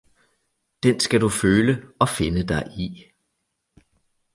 Den 0.83 0.99
skal 0.99 1.21
du 1.21 1.29
føle 1.29 1.83
og 1.99 2.09
finde 2.09 2.43
dig 2.43 2.67
i 2.79 3.03